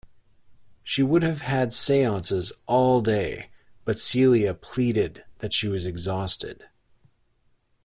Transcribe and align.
She 0.83 1.03
would 1.03 1.21
have 1.21 1.41
had 1.41 1.75
seances 1.75 2.51
all 2.65 3.01
day, 3.01 3.51
but 3.85 3.99
Celia 3.99 4.55
pleaded 4.55 5.23
that 5.37 5.53
she 5.53 5.67
was 5.67 5.85
exhausted. 5.85 6.63